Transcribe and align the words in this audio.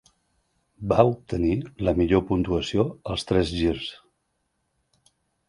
Va 0.93 1.03
obtenir 1.09 1.51
la 1.89 1.93
millor 1.99 2.23
puntuació 2.31 2.87
als 3.17 3.27
tres 3.33 3.53
girs. 3.61 3.93